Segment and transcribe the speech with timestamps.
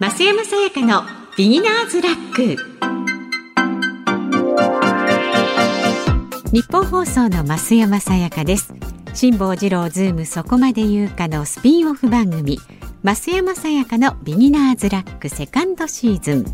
[0.00, 1.02] 増山さやかの
[1.36, 2.56] ビギナーズラック。
[6.50, 8.72] ニッポン放送の増山さやかです。
[9.12, 12.58] 辛坊治郎ズームそこまで言うかのスピンオフ番組。
[13.04, 16.44] 増山さやかのビギナーズラックセカンドシーズン。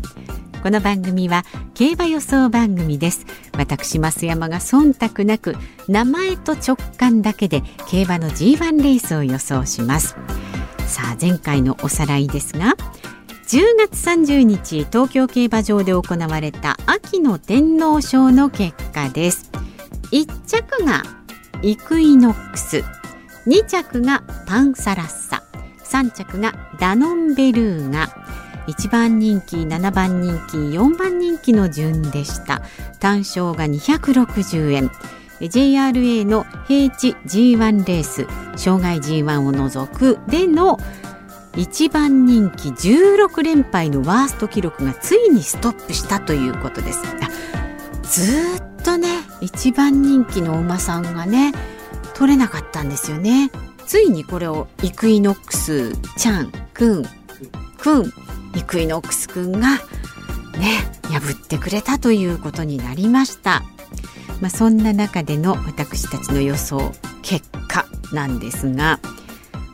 [0.61, 3.25] この番組は競馬予想番組です。
[3.57, 5.55] 私増山が忖度なく
[5.87, 10.17] 名前と直感だけで競馬の G1 レースを予想します。
[10.85, 12.75] さあ前回のおさらいですが
[13.47, 19.49] 10月30日東京競馬場で行われた秋の天皇賞の結果です。
[20.11, 21.03] 1着が
[21.61, 22.83] イクイノックス
[23.47, 25.43] 2着がパンサラッサ
[25.85, 28.09] 3着がダノンベルーガ
[28.67, 32.61] 1番人気7番人気4番人気の順でした。
[32.99, 34.91] 単勝が260円。
[35.39, 38.25] JRA の平地 G1 レース
[38.57, 40.79] 障害 G1 を除くでの
[41.57, 47.01] 1番人気16連敗のワースト記録がついにストップしたということです。
[48.03, 49.09] ずっとね
[49.41, 51.51] 1番人気のお馬さんがね
[52.13, 53.49] 取れなかったんですよね。
[53.87, 57.03] ついにこれをイクイノックスちゃんくん
[57.77, 58.13] くん
[58.55, 59.79] イクイノックスくんがね
[61.03, 63.63] 破ってくれたということになりました。
[64.41, 66.91] まあ、そんな中での私たちの予想
[67.23, 68.99] 結果なんですが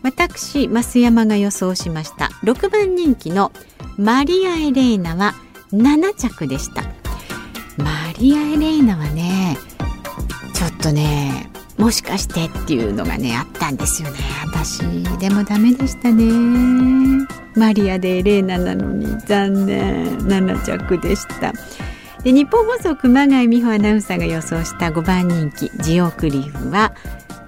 [0.04, 2.30] 私増山が予想しました。
[2.44, 3.52] 6番人気の
[3.98, 5.34] マリア・エレーナは
[5.72, 6.84] 7着でした。
[7.78, 9.58] マリア・エレーナはね
[10.54, 14.20] ちょっとねもしかしてっていうのがねあったんですよね。
[14.46, 14.84] 私
[15.18, 17.26] でもダメでしたね。
[17.56, 20.18] マリア・でエレーナなのに残念。
[20.20, 21.54] 7着でした。
[22.24, 26.94] で日本放送熊谷美穂アナウンサーが予想した5番人気ジオクリフは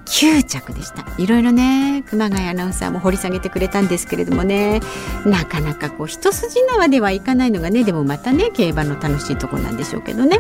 [0.06, 1.06] 9着でした。
[1.18, 4.80] いろいろね熊谷アナウンサーも掘り下げてくれたんですけれどもね。
[5.26, 10.40] なかなかこう一筋縄ではいかないのがねでもまたね競馬の楽しいとこなんでしょうけどね。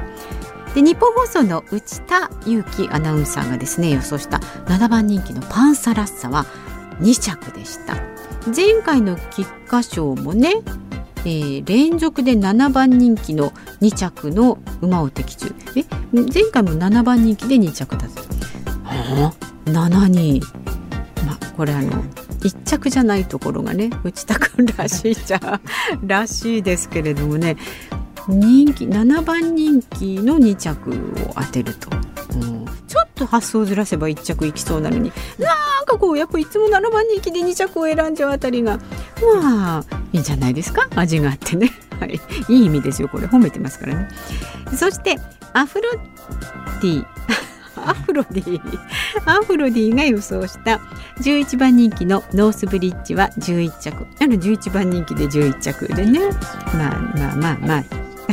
[0.73, 6.45] で日本放送の内田裕樹アナウンサーがですね予想した7番人気のパンサラッサは
[7.01, 7.95] 2着でした。
[8.55, 10.55] 前回の菊花賞もね
[11.27, 13.49] えー、連続で7番人気の
[13.81, 15.55] 2着の馬を的中。
[15.75, 15.83] え
[16.13, 18.21] 前回も7番人気で2着だった。
[18.83, 19.44] はあ？
[19.65, 20.41] 7人。
[21.25, 21.91] まあこれあの
[22.41, 25.59] 1着じゃないところがね内田君らしいじゃ
[26.05, 27.57] らしいですけれどもね
[28.27, 30.91] 人気7番人気の2着
[31.27, 31.89] を当てると、
[32.33, 35.11] うん、ちょっと発想ずらせば1着いきそうなのに。
[35.39, 38.79] なんかこうやっぱいつも7番人気で2着を選んじゃうあたりが
[39.41, 40.87] まあいいんじゃないですか？
[40.95, 43.27] 味があってね、 はい、いい意味ですよこれ。
[43.27, 44.07] 褒めてますからね。
[44.75, 45.19] そして
[45.53, 45.89] アフロ
[46.81, 47.05] ティ
[47.85, 48.61] アフロディ
[49.25, 50.79] アフロディが予想した
[51.21, 54.07] 11番人気のノースブリッジは11着。
[54.21, 56.19] あの11番人気で11着でね。
[56.73, 57.83] まあまあまあまあ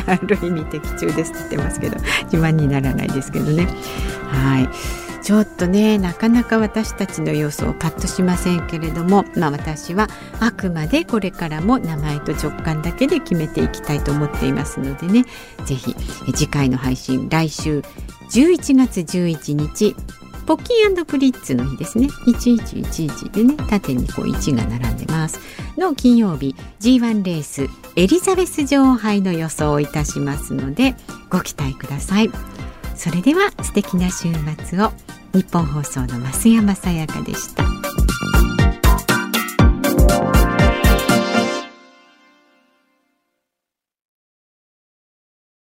[0.06, 3.66] ある意味的中ですって言ってますけど自慢にならないですけどね。
[4.28, 4.68] はい。
[5.22, 10.08] ちょっとねなかなか私たちの予想パッとしませんけれども、まあ、私は
[10.41, 15.24] あくまでこれからも名前と直感だけで決めていきたいと思っていますのでね。
[15.64, 15.94] 是非
[16.34, 17.82] 次回の配信来週
[18.32, 19.94] 11月11日
[20.47, 22.06] ポッキープリッツの日ですね。
[22.26, 25.38] 1111でね縦にこう1が並んでます
[25.76, 30.94] の金曜日 G1 レースエリザベス女王杯の予想をいたしますので
[31.28, 32.31] ご期待ください
[32.94, 34.28] それでは素敵な週
[34.66, 34.92] 末を
[35.34, 37.72] 日本放送の増山さやかでした